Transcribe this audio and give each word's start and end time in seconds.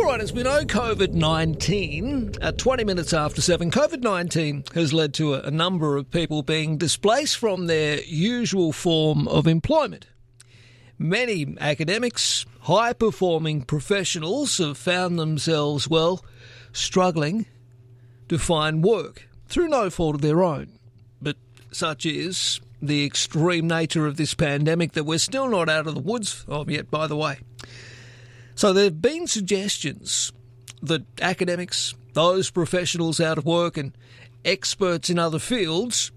All 0.00 0.06
right, 0.06 0.20
as 0.22 0.32
we 0.32 0.42
know, 0.42 0.64
COVID 0.64 1.12
19, 1.12 2.36
at 2.40 2.56
20 2.56 2.84
minutes 2.84 3.12
after 3.12 3.42
7, 3.42 3.70
COVID 3.70 4.00
19 4.00 4.64
has 4.74 4.94
led 4.94 5.12
to 5.14 5.34
a, 5.34 5.42
a 5.42 5.50
number 5.50 5.98
of 5.98 6.10
people 6.10 6.42
being 6.42 6.78
displaced 6.78 7.36
from 7.36 7.66
their 7.66 8.00
usual 8.04 8.72
form 8.72 9.28
of 9.28 9.46
employment. 9.46 10.06
Many 10.98 11.54
academics, 11.60 12.46
high 12.60 12.94
performing 12.94 13.60
professionals 13.60 14.56
have 14.56 14.78
found 14.78 15.18
themselves, 15.18 15.86
well, 15.86 16.24
struggling 16.72 17.44
to 18.30 18.38
find 18.38 18.82
work 18.82 19.28
through 19.48 19.68
no 19.68 19.90
fault 19.90 20.14
of 20.14 20.22
their 20.22 20.42
own. 20.42 20.78
But 21.20 21.36
such 21.72 22.06
is 22.06 22.58
the 22.80 23.04
extreme 23.04 23.68
nature 23.68 24.06
of 24.06 24.16
this 24.16 24.32
pandemic 24.32 24.92
that 24.92 25.04
we're 25.04 25.18
still 25.18 25.50
not 25.50 25.68
out 25.68 25.86
of 25.86 25.94
the 25.94 26.00
woods 26.00 26.46
of 26.48 26.70
yet, 26.70 26.90
by 26.90 27.06
the 27.06 27.16
way. 27.16 27.40
So 28.60 28.74
there 28.74 28.84
have 28.84 29.00
been 29.00 29.26
suggestions 29.26 30.32
that 30.82 31.06
academics, 31.22 31.94
those 32.12 32.50
professionals 32.50 33.18
out 33.18 33.38
of 33.38 33.46
work, 33.46 33.78
and 33.78 33.96
experts 34.44 35.08
in 35.08 35.18
other 35.18 35.38
fields 35.38 36.12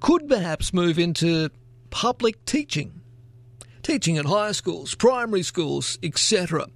could 0.00 0.28
perhaps 0.28 0.74
move 0.74 0.98
into 0.98 1.50
public 1.90 2.44
teaching, 2.46 3.00
teaching 3.84 4.18
at 4.18 4.24
high 4.24 4.50
schools, 4.50 4.96
primary 4.96 5.44
schools, 5.44 6.00
etc. 6.02 6.66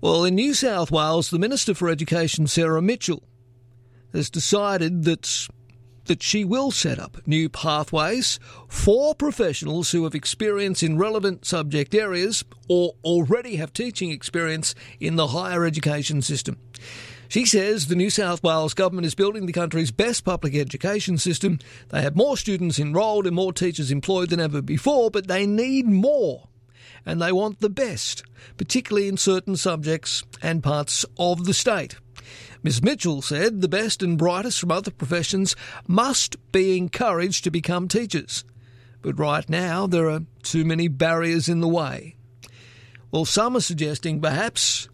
Well, 0.00 0.24
in 0.24 0.34
New 0.36 0.54
South 0.54 0.90
Wales, 0.90 1.28
the 1.28 1.38
Minister 1.38 1.74
for 1.74 1.90
Education, 1.90 2.46
Sarah 2.46 2.80
Mitchell, 2.80 3.22
has 4.14 4.30
decided 4.30 5.04
that 5.04 5.46
that 6.06 6.22
she 6.22 6.44
will 6.44 6.70
set 6.70 6.98
up 6.98 7.18
new 7.26 7.48
pathways 7.48 8.38
for 8.68 9.14
professionals 9.14 9.90
who 9.90 10.04
have 10.04 10.14
experience 10.14 10.82
in 10.82 10.98
relevant 10.98 11.44
subject 11.44 11.94
areas 11.94 12.44
or 12.68 12.94
already 13.04 13.56
have 13.56 13.72
teaching 13.72 14.10
experience 14.10 14.74
in 15.00 15.16
the 15.16 15.28
higher 15.28 15.64
education 15.64 16.22
system. 16.22 16.58
She 17.32 17.46
says 17.46 17.86
the 17.86 17.96
New 17.96 18.10
South 18.10 18.42
Wales 18.42 18.74
government 18.74 19.06
is 19.06 19.14
building 19.14 19.46
the 19.46 19.54
country's 19.54 19.90
best 19.90 20.22
public 20.22 20.54
education 20.54 21.16
system. 21.16 21.60
They 21.88 22.02
have 22.02 22.14
more 22.14 22.36
students 22.36 22.78
enrolled 22.78 23.26
and 23.26 23.34
more 23.34 23.54
teachers 23.54 23.90
employed 23.90 24.28
than 24.28 24.38
ever 24.38 24.60
before, 24.60 25.10
but 25.10 25.28
they 25.28 25.46
need 25.46 25.86
more. 25.86 26.48
And 27.06 27.22
they 27.22 27.32
want 27.32 27.60
the 27.60 27.70
best, 27.70 28.22
particularly 28.58 29.08
in 29.08 29.16
certain 29.16 29.56
subjects 29.56 30.24
and 30.42 30.62
parts 30.62 31.06
of 31.16 31.46
the 31.46 31.54
state. 31.54 31.96
Ms. 32.62 32.82
Mitchell 32.82 33.22
said 33.22 33.60
the 33.60 33.68
best 33.68 34.02
and 34.02 34.16
brightest 34.18 34.60
from 34.60 34.70
other 34.70 34.90
professions 34.90 35.56
must 35.86 36.36
be 36.52 36.76
encouraged 36.76 37.44
to 37.44 37.50
become 37.50 37.88
teachers. 37.88 38.44
But 39.02 39.18
right 39.18 39.48
now, 39.48 39.86
there 39.86 40.08
are 40.08 40.22
too 40.42 40.64
many 40.64 40.88
barriers 40.88 41.48
in 41.48 41.60
the 41.60 41.68
way. 41.68 42.14
Well, 43.10 43.24
some 43.24 43.56
are 43.56 43.60
suggesting 43.60 44.20
perhaps 44.20 44.88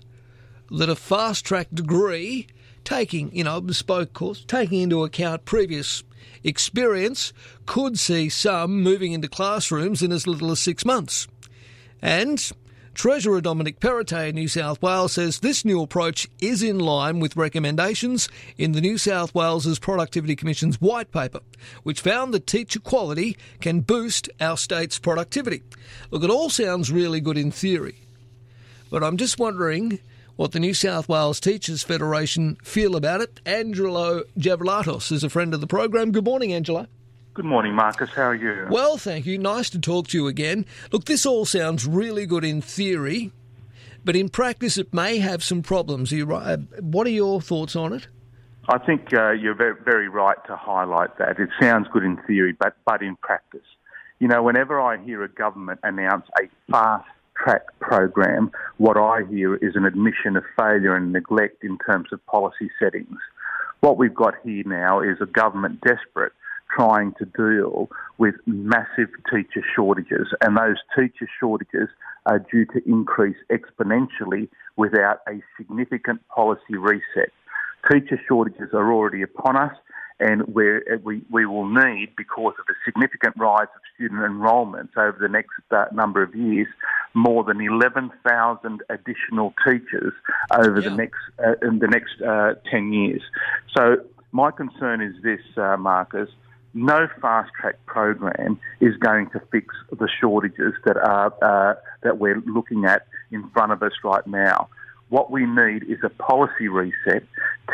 that 0.71 0.89
a 0.89 0.97
fast 0.97 1.45
track 1.45 1.69
degree, 1.73 2.47
taking, 2.85 3.35
you 3.35 3.45
know, 3.45 3.61
bespoke 3.61 4.13
course, 4.13 4.45
taking 4.47 4.81
into 4.81 5.05
account 5.05 5.45
previous 5.45 6.03
experience, 6.43 7.33
could 7.67 7.99
see 7.99 8.29
some 8.29 8.83
moving 8.83 9.13
into 9.13 9.29
classrooms 9.29 10.03
in 10.03 10.11
as 10.11 10.27
little 10.27 10.51
as 10.51 10.61
six 10.61 10.85
months. 10.85 11.29
And 12.01 12.51
Treasurer 12.99 13.41
Dominic 13.41 13.79
Perrottet 13.79 14.31
in 14.31 14.35
New 14.35 14.49
South 14.49 14.83
Wales 14.83 15.13
says 15.13 15.39
this 15.39 15.65
new 15.65 15.81
approach 15.81 16.27
is 16.41 16.65
in 16.65 16.81
line 16.81 17.21
with 17.21 17.37
recommendations 17.37 18.29
in 18.57 18.73
the 18.73 18.81
New 18.81 18.99
South 18.99 19.33
Wales 19.37 19.79
Productivity 19.79 20.35
Commission's 20.35 20.81
white 20.81 21.13
paper, 21.13 21.39
which 21.85 22.01
found 22.01 22.35
that 22.35 22.49
teacher 22.49 22.81
quality 22.81 23.37
can 23.61 23.83
boost 23.83 24.29
our 24.41 24.57
state's 24.57 24.99
productivity. 24.99 25.63
Look, 26.11 26.25
it 26.25 26.31
all 26.31 26.51
sounds 26.51 26.91
really 26.91 27.21
good 27.21 27.39
in 27.39 27.53
theory, 27.53 28.01
but 28.91 29.05
I'm 29.05 29.17
just 29.17 29.39
wondering 29.39 30.01
what 30.35 30.51
the 30.51 30.59
New 30.59 30.75
South 30.75 31.09
Wales 31.09 31.39
Teachers 31.39 31.85
Federation 31.85 32.57
feel 32.65 32.97
about 32.97 33.21
it. 33.21 33.41
Angelo 33.47 34.25
Gavrielatos 34.37 35.13
is 35.13 35.23
a 35.23 35.31
friend 35.31 35.55
of 35.55 35.61
the 35.61 35.69
program. 35.69 36.11
Good 36.11 36.25
morning, 36.25 36.53
Angelo. 36.53 36.89
Good 37.35 37.45
morning, 37.45 37.75
Marcus. 37.75 38.11
How 38.11 38.29
are 38.29 38.35
you? 38.35 38.67
Well, 38.69 38.97
thank 38.97 39.25
you. 39.25 39.39
Nice 39.39 39.71
to 39.71 39.79
talk 39.79 40.09
to 40.09 40.19
you 40.19 40.27
again. 40.27 40.67
Look, 40.91 41.05
this 41.05 41.25
all 41.25 41.45
sounds 41.45 41.87
really 41.87 42.27
good 42.27 42.45
in 42.45 42.61
theory, 42.61 43.33
but 44.05 44.17
in 44.17 44.29
practice 44.29 44.77
it 44.77 44.93
may 44.93 45.19
have 45.19 45.45
some 45.45 45.63
problems. 45.63 46.13
Are 46.13 46.17
you 46.17 46.25
right? 46.25 46.47
Uh, 46.47 46.57
what 46.81 47.07
are 47.07 47.11
your 47.11 47.41
thoughts 47.41 47.77
on 47.77 47.93
it? 47.93 48.09
I 48.69 48.79
think 48.79 49.15
uh, 49.15 49.31
you're 49.31 49.55
very, 49.55 49.77
very 49.83 50.09
right 50.09 50.37
to 50.47 50.57
highlight 50.57 51.17
that. 51.19 51.39
It 51.39 51.49
sounds 51.61 51.87
good 51.93 52.03
in 52.03 52.17
theory, 52.27 52.57
but, 52.59 52.77
but 52.85 53.03
in 53.03 53.17
practice. 53.17 53.61
You 54.19 54.27
know, 54.29 54.43
whenever 54.43 54.81
I 54.81 54.99
hear 54.99 55.23
a 55.23 55.29
government 55.29 55.81
announce 55.85 56.27
a 56.39 56.49
fast 56.71 57.09
track 57.37 57.63
program, 57.79 58.51
what 58.79 58.97
I 58.97 59.23
hear 59.31 59.55
is 59.55 59.77
an 59.77 59.85
admission 59.85 60.37
of 60.37 60.45
failure 60.57 60.97
and 60.97 61.13
neglect 61.13 61.63
in 61.63 61.79
terms 61.79 62.09
of 62.13 62.25
policy 62.27 62.69
settings. 62.81 63.17
What 63.81 63.97
we've 63.97 64.15
got 64.15 64.35
here 64.43 64.65
now 64.67 65.01
is 65.01 65.19
a 65.21 65.27
government 65.27 65.81
desperate 65.83 66.33
trying 66.79 67.13
to 67.15 67.25
deal 67.25 67.89
with 68.19 68.35
massive 68.47 69.09
teacher 69.31 69.65
shortages, 69.75 70.29
and 70.41 70.57
those 70.57 70.77
teacher 70.97 71.29
shortages 71.41 71.89
are 72.27 72.39
due 72.39 72.65
to 72.67 72.81
increase 72.87 73.37
exponentially 73.51 74.49
without 74.77 75.21
a 75.29 75.41
significant 75.57 76.21
policy 76.29 76.77
reset. 76.77 77.33
Teacher 77.91 78.21
shortages 78.29 78.69
are 78.73 78.93
already 78.93 79.23
upon 79.23 79.57
us, 79.57 79.73
and 80.21 80.43
we 80.55 80.65
we 81.31 81.47
will 81.47 81.69
need, 81.69 82.11
because 82.17 82.55
of 82.59 82.67
the 82.67 82.75
significant 82.85 83.35
rise 83.37 83.69
of 83.75 83.83
student 83.95 84.23
enrolments 84.25 84.93
over 84.97 85.17
the 85.21 85.29
next 85.29 85.51
uh, 85.71 85.87
number 85.93 86.23
of 86.23 86.35
years, 86.35 86.69
more 87.15 87.45
than 87.45 87.61
11,000 87.61 88.83
additional 88.91 89.55
teachers 89.67 90.13
over 90.53 90.81
yeah. 90.81 90.89
the 90.89 90.95
next 90.97 91.23
uh, 91.45 91.55
in 91.67 91.79
the 91.79 91.89
next 91.89 92.21
uh, 92.23 92.55
10 92.71 92.93
years. 92.93 93.23
So 93.77 93.97
my 94.33 94.51
concern 94.51 95.01
is 95.01 95.15
this, 95.23 95.41
uh, 95.57 95.77
Marcus 95.77 96.29
no 96.75 97.09
fast 97.21 97.51
track 97.59 97.77
program 97.87 98.61
is 98.81 98.97
going 98.97 99.31
to 99.31 99.41
fix 99.51 99.75
the 99.91 100.09
shortages 100.21 100.75
that 100.85 100.97
are 100.97 101.33
uh, 101.43 101.75
that 102.03 102.19
we're 102.19 102.41
looking 102.47 102.85
at 102.85 103.07
in 103.31 103.49
front 103.51 103.73
of 103.73 103.83
us 103.83 103.93
right 104.05 104.27
now. 104.27 104.69
What 105.09 105.31
we 105.31 105.47
need 105.47 105.85
is 105.85 105.99
a 106.05 106.11
policy 106.11 106.69
reset 106.69 107.25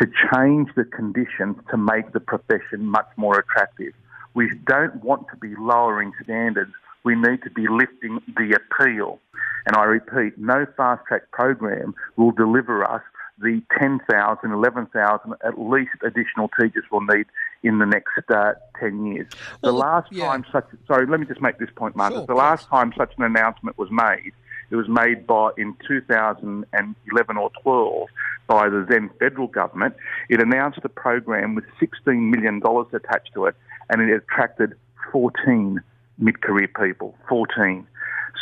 to 0.00 0.06
change 0.32 0.68
the 0.76 0.84
conditions 0.84 1.56
to 1.70 1.76
make 1.76 2.12
the 2.12 2.20
profession 2.20 2.86
much 2.86 3.08
more 3.16 3.38
attractive. 3.38 3.92
We 4.34 4.50
don't 4.66 5.02
want 5.02 5.26
to 5.30 5.36
be 5.36 5.54
lowering 5.58 6.12
standards. 6.22 6.72
We 7.04 7.16
need 7.16 7.42
to 7.42 7.50
be 7.50 7.66
lifting 7.68 8.20
the 8.36 8.58
appeal. 8.58 9.20
And 9.66 9.76
I 9.76 9.84
repeat, 9.84 10.38
no 10.38 10.66
fast 10.76 11.04
track 11.06 11.30
program 11.32 11.94
will 12.16 12.32
deliver 12.32 12.84
us 12.88 13.02
the 13.38 13.62
10,000, 13.78 14.50
11,000 14.50 15.34
at 15.44 15.58
least 15.58 15.90
additional 16.02 16.48
teachers 16.60 16.84
we'll 16.90 17.00
need 17.00 17.26
in 17.62 17.78
the 17.78 17.86
next 17.86 18.12
uh, 18.28 18.52
10 18.78 19.06
years. 19.06 19.26
Well, 19.62 19.72
the 19.72 19.78
last 19.78 20.12
yeah. 20.12 20.26
time 20.26 20.44
such, 20.52 20.66
sorry, 20.86 21.06
let 21.06 21.20
me 21.20 21.26
just 21.26 21.40
make 21.40 21.58
this 21.58 21.70
point, 21.74 21.96
Marcus. 21.96 22.18
Sure, 22.18 22.26
the 22.26 22.34
last 22.34 22.68
time 22.68 22.92
such 22.96 23.12
an 23.18 23.24
announcement 23.24 23.76
was 23.78 23.90
made, 23.90 24.32
it 24.70 24.76
was 24.76 24.88
made 24.88 25.26
by 25.26 25.50
in 25.56 25.76
2011 25.86 27.36
or 27.36 27.50
12 27.62 28.08
by 28.46 28.68
the 28.68 28.86
then 28.88 29.10
federal 29.18 29.46
government. 29.46 29.94
It 30.28 30.40
announced 30.40 30.80
a 30.84 30.88
program 30.88 31.54
with 31.54 31.64
$16 31.80 32.30
million 32.30 32.62
attached 32.92 33.34
to 33.34 33.46
it, 33.46 33.56
and 33.90 34.02
it 34.02 34.14
attracted 34.14 34.74
14 35.12 35.80
mid-career 36.18 36.68
people. 36.68 37.14
14. 37.28 37.86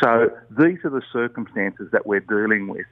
So 0.03 0.31
these 0.51 0.79
are 0.85 0.91
the 0.91 1.03
circumstances 1.13 1.89
that 1.93 2.07
we're 2.07 2.21
dealing 2.21 2.69
with. 2.69 2.87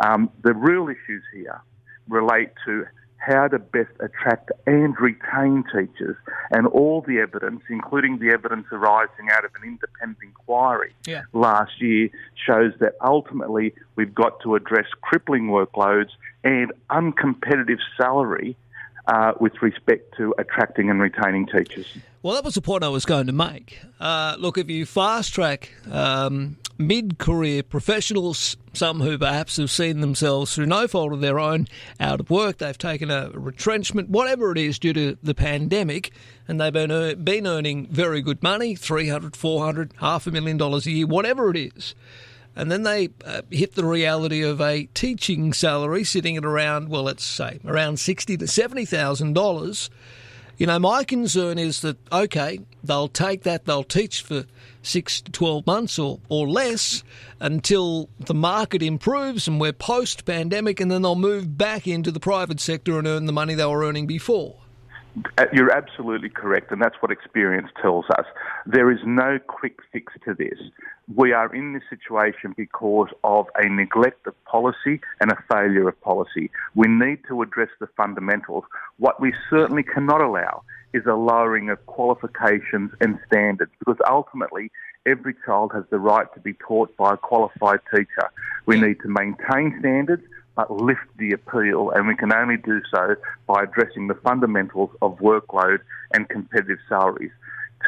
Um, 0.00 0.30
the 0.42 0.54
real 0.54 0.88
issues 0.88 1.22
here 1.32 1.60
relate 2.08 2.50
to 2.66 2.86
how 3.26 3.48
to 3.48 3.58
best 3.58 3.90
attract 4.00 4.50
and 4.66 4.94
retain 5.00 5.64
teachers, 5.72 6.16
and 6.50 6.66
all 6.66 7.02
the 7.06 7.18
evidence, 7.18 7.62
including 7.70 8.18
the 8.18 8.28
evidence 8.30 8.66
arising 8.70 9.28
out 9.32 9.44
of 9.44 9.50
an 9.60 9.66
independent 9.66 10.18
inquiry 10.22 10.92
yeah. 11.06 11.22
last 11.32 11.80
year, 11.80 12.10
shows 12.46 12.72
that 12.80 12.94
ultimately 13.02 13.74
we've 13.96 14.14
got 14.14 14.40
to 14.42 14.54
address 14.54 14.86
crippling 15.00 15.44
workloads 15.44 16.10
and 16.42 16.72
uncompetitive 16.90 17.78
salary 17.96 18.56
uh, 19.06 19.32
with 19.40 19.60
respect 19.62 20.14
to 20.16 20.34
attracting 20.38 20.90
and 20.90 21.00
retaining 21.00 21.46
teachers. 21.46 21.86
Well, 22.22 22.34
that 22.34 22.44
was 22.44 22.54
the 22.54 22.62
point 22.62 22.84
I 22.84 22.88
was 22.88 23.04
going 23.04 23.26
to 23.26 23.32
make. 23.32 23.80
Uh, 24.00 24.36
look, 24.38 24.58
if 24.58 24.70
you 24.70 24.86
fast 24.86 25.34
track 25.34 25.70
um, 25.90 26.56
mid 26.78 27.18
career 27.18 27.62
professionals, 27.62 28.56
some 28.72 29.00
who 29.00 29.16
perhaps 29.18 29.56
have 29.56 29.70
seen 29.70 30.00
themselves 30.00 30.54
through 30.54 30.66
no 30.66 30.88
fault 30.88 31.12
of 31.12 31.20
their 31.20 31.38
own 31.38 31.66
out 32.00 32.20
of 32.20 32.30
work. 32.30 32.58
They've 32.58 32.76
taken 32.76 33.10
a 33.10 33.30
retrenchment, 33.32 34.10
whatever 34.10 34.52
it 34.52 34.58
is, 34.58 34.78
due 34.78 34.92
to 34.92 35.16
the 35.22 35.34
pandemic, 35.34 36.12
and 36.48 36.60
they've 36.60 36.72
been, 36.72 37.22
been 37.22 37.46
earning 37.46 37.86
very 37.86 38.22
good 38.22 38.42
money 38.42 38.74
300, 38.74 39.36
400, 39.36 39.92
half 40.00 40.26
a 40.26 40.30
million 40.30 40.56
dollars 40.56 40.86
a 40.86 40.90
year, 40.90 41.06
whatever 41.06 41.50
it 41.50 41.56
is. 41.56 41.94
And 42.56 42.70
then 42.70 42.84
they 42.84 43.08
uh, 43.24 43.42
hit 43.50 43.74
the 43.74 43.84
reality 43.84 44.42
of 44.42 44.60
a 44.60 44.84
teaching 44.94 45.52
salary 45.52 46.04
sitting 46.04 46.36
at 46.36 46.44
around, 46.44 46.88
well, 46.88 47.02
let's 47.02 47.24
say 47.24 47.58
around 47.64 47.98
sixty 47.98 48.36
to 48.36 48.46
seventy 48.46 48.84
thousand 48.84 49.32
dollars, 49.32 49.90
You 50.56 50.66
know, 50.66 50.78
my 50.78 51.02
concern 51.02 51.58
is 51.58 51.80
that, 51.80 51.96
okay, 52.12 52.60
they'll 52.82 53.08
take 53.08 53.42
that, 53.42 53.64
they'll 53.64 53.82
teach 53.82 54.22
for 54.22 54.44
six 54.82 55.20
to 55.22 55.32
12 55.32 55.66
months 55.66 55.98
or, 55.98 56.20
or 56.28 56.48
less 56.48 57.02
until 57.40 58.08
the 58.20 58.34
market 58.34 58.82
improves 58.82 59.48
and 59.48 59.60
we're 59.60 59.72
post 59.72 60.24
pandemic, 60.24 60.80
and 60.80 60.90
then 60.90 61.02
they'll 61.02 61.16
move 61.16 61.58
back 61.58 61.88
into 61.88 62.12
the 62.12 62.20
private 62.20 62.60
sector 62.60 62.98
and 62.98 63.08
earn 63.08 63.26
the 63.26 63.32
money 63.32 63.54
they 63.54 63.66
were 63.66 63.84
earning 63.84 64.06
before. 64.06 64.56
Uh, 65.38 65.44
you're 65.52 65.70
absolutely 65.70 66.28
correct, 66.28 66.72
and 66.72 66.82
that's 66.82 66.96
what 67.00 67.12
experience 67.12 67.68
tells 67.80 68.04
us. 68.18 68.26
There 68.66 68.90
is 68.90 68.98
no 69.04 69.38
quick 69.46 69.78
fix 69.92 70.12
to 70.24 70.34
this. 70.34 70.58
We 71.14 71.32
are 71.32 71.54
in 71.54 71.72
this 71.72 71.84
situation 71.88 72.52
because 72.56 73.08
of 73.22 73.46
a 73.56 73.68
neglect 73.68 74.26
of 74.26 74.34
policy 74.44 75.00
and 75.20 75.30
a 75.30 75.36
failure 75.48 75.88
of 75.88 76.00
policy. 76.00 76.50
We 76.74 76.88
need 76.88 77.20
to 77.28 77.42
address 77.42 77.68
the 77.78 77.86
fundamentals. 77.96 78.64
What 78.98 79.20
we 79.20 79.32
certainly 79.50 79.84
cannot 79.84 80.20
allow 80.20 80.62
is 80.92 81.06
a 81.06 81.14
lowering 81.14 81.70
of 81.70 81.84
qualifications 81.86 82.90
and 83.00 83.18
standards 83.26 83.70
because 83.78 83.98
ultimately 84.10 84.70
every 85.06 85.34
child 85.46 85.72
has 85.74 85.84
the 85.90 85.98
right 85.98 86.32
to 86.34 86.40
be 86.40 86.54
taught 86.54 86.96
by 86.96 87.14
a 87.14 87.16
qualified 87.16 87.80
teacher. 87.94 88.30
We 88.66 88.80
need 88.80 88.98
to 89.00 89.08
maintain 89.08 89.76
standards 89.78 90.22
but 90.56 90.70
lift 90.70 91.06
the 91.18 91.32
appeal, 91.32 91.90
and 91.90 92.06
we 92.06 92.16
can 92.16 92.32
only 92.32 92.56
do 92.56 92.80
so 92.92 93.16
by 93.46 93.64
addressing 93.64 94.06
the 94.06 94.14
fundamentals 94.14 94.90
of 95.02 95.18
workload 95.18 95.78
and 96.12 96.28
competitive 96.28 96.78
salaries. 96.88 97.32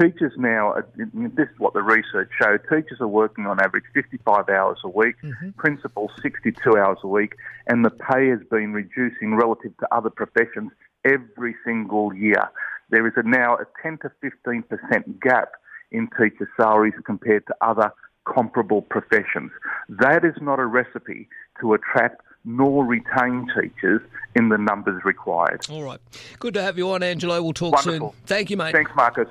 Teachers 0.01 0.33
now, 0.37 0.75
this 0.97 1.49
is 1.49 1.59
what 1.59 1.73
the 1.73 1.83
research 1.83 2.29
showed, 2.41 2.61
teachers 2.69 3.01
are 3.01 3.09
working 3.09 3.47
on 3.47 3.59
average 3.61 3.85
55 3.95 4.49
hours 4.51 4.79
a 4.85 4.89
week, 4.89 5.15
mm-hmm. 5.23 5.51
principals 5.51 6.11
62 6.21 6.77
hours 6.77 6.99
a 7.03 7.09
week, 7.09 7.35
and 7.67 7.85
the 7.85 7.91
pay 7.91 8.29
has 8.29 8.41
been 8.51 8.75
reducing 8.75 9.37
relative 9.37 9.75
to 9.79 9.89
other 9.95 10.11
professions 10.11 10.71
every 11.05 11.55
single 11.65 12.13
year. 12.13 12.51
There 12.91 13.07
is 13.07 13.15
a 13.17 13.23
now 13.23 13.55
a 13.57 13.65
10 13.83 13.99
to 14.03 14.11
15% 14.23 15.21
gap 15.21 15.53
in 15.93 16.09
teacher 16.09 16.51
salaries 16.61 16.95
compared 17.05 17.47
to 17.47 17.55
other 17.63 17.91
comparable 18.27 18.83
professions. 18.83 19.51
That 19.89 20.25
is 20.25 20.35
not 20.41 20.59
a 20.59 20.67
recipe 20.67 21.29
to 21.61 21.75
attract 21.75 22.23
nor 22.45 22.85
retain 22.85 23.49
teachers 23.61 24.01
in 24.37 24.51
the 24.51 24.59
numbers 24.59 25.05
required. 25.05 25.67
All 25.69 25.83
right. 25.83 25.99
Good 26.39 26.55
to 26.55 26.63
have 26.63 26.79
you 26.79 26.91
on, 26.93 27.03
Angelo. 27.03 27.43
We'll 27.43 27.53
talk 27.53 27.75
Wonderful. 27.75 28.13
soon. 28.13 28.21
Thank 28.27 28.51
you, 28.51 28.57
mate. 28.57 28.73
Thanks, 28.73 28.93
Marcus. 28.95 29.29